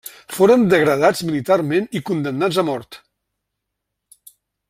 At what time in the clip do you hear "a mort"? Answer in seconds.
2.63-2.99